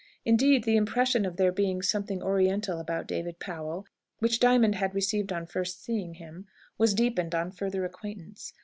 [0.25, 3.85] Indeed, the impression of there being something oriental about David Powell,
[4.17, 6.47] which Diamond had received on first seeing him,
[6.79, 8.51] was deepened on further acquaintance.